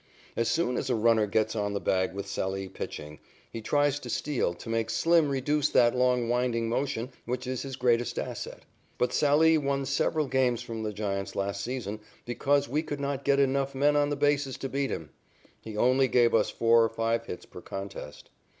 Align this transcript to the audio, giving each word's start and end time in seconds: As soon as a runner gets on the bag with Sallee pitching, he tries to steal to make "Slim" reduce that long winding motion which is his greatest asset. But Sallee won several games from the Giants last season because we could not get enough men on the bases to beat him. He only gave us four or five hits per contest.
As 0.35 0.49
soon 0.49 0.77
as 0.77 0.89
a 0.89 0.95
runner 0.95 1.27
gets 1.27 1.55
on 1.55 1.73
the 1.73 1.79
bag 1.79 2.11
with 2.15 2.25
Sallee 2.27 2.67
pitching, 2.69 3.19
he 3.51 3.61
tries 3.61 3.99
to 3.99 4.09
steal 4.09 4.55
to 4.55 4.67
make 4.67 4.89
"Slim" 4.89 5.29
reduce 5.29 5.69
that 5.69 5.95
long 5.95 6.27
winding 6.27 6.67
motion 6.67 7.09
which 7.25 7.45
is 7.45 7.61
his 7.61 7.75
greatest 7.75 8.17
asset. 8.17 8.63
But 8.97 9.13
Sallee 9.13 9.59
won 9.59 9.85
several 9.85 10.25
games 10.25 10.63
from 10.63 10.81
the 10.81 10.91
Giants 10.91 11.35
last 11.35 11.61
season 11.61 11.99
because 12.25 12.67
we 12.67 12.81
could 12.81 12.99
not 12.99 13.23
get 13.23 13.39
enough 13.39 13.75
men 13.75 13.95
on 13.95 14.09
the 14.09 14.15
bases 14.15 14.57
to 14.57 14.69
beat 14.69 14.89
him. 14.89 15.11
He 15.61 15.77
only 15.77 16.07
gave 16.07 16.33
us 16.33 16.49
four 16.49 16.83
or 16.83 16.89
five 16.89 17.27
hits 17.27 17.45
per 17.45 17.61
contest. 17.61 18.31